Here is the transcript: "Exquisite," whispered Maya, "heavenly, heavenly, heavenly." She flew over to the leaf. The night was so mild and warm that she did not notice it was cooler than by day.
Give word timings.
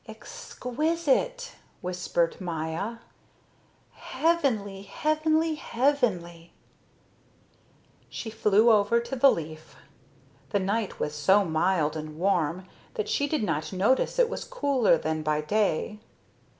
"Exquisite," 0.07 1.51
whispered 1.81 2.41
Maya, 2.41 2.95
"heavenly, 3.91 4.81
heavenly, 4.81 5.53
heavenly." 5.53 6.53
She 8.09 8.31
flew 8.31 8.71
over 8.71 8.99
to 8.99 9.15
the 9.15 9.29
leaf. 9.31 9.75
The 10.49 10.59
night 10.59 10.99
was 10.99 11.13
so 11.13 11.45
mild 11.45 11.95
and 11.95 12.17
warm 12.17 12.65
that 12.95 13.07
she 13.09 13.27
did 13.27 13.43
not 13.43 13.71
notice 13.71 14.17
it 14.17 14.27
was 14.27 14.43
cooler 14.43 14.97
than 14.97 15.21
by 15.21 15.39
day. 15.41 15.99